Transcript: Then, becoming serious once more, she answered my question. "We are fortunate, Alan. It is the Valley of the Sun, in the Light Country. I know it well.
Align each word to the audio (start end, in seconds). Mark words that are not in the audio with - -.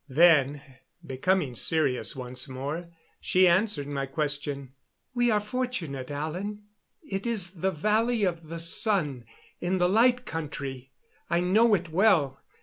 Then, 0.09 0.63
becoming 1.05 1.53
serious 1.55 2.15
once 2.15 2.49
more, 2.49 2.89
she 3.19 3.47
answered 3.47 3.85
my 3.85 4.07
question. 4.07 4.73
"We 5.13 5.29
are 5.29 5.39
fortunate, 5.39 6.09
Alan. 6.09 6.63
It 7.03 7.27
is 7.27 7.51
the 7.51 7.69
Valley 7.69 8.23
of 8.23 8.47
the 8.49 8.57
Sun, 8.57 9.25
in 9.59 9.77
the 9.77 9.87
Light 9.87 10.25
Country. 10.25 10.89
I 11.29 11.39
know 11.39 11.75
it 11.75 11.89
well. 11.89 12.41